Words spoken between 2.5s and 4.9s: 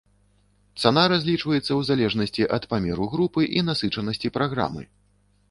ад памеру групы і насычанасці праграмы.